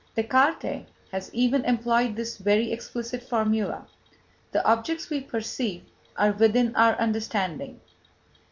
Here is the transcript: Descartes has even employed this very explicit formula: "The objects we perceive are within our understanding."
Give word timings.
Descartes 0.15 0.87
has 1.11 1.31
even 1.31 1.63
employed 1.63 2.15
this 2.15 2.37
very 2.39 2.71
explicit 2.71 3.21
formula: 3.21 3.85
"The 4.51 4.65
objects 4.67 5.11
we 5.11 5.21
perceive 5.21 5.83
are 6.17 6.31
within 6.31 6.75
our 6.75 6.93
understanding." 6.95 7.79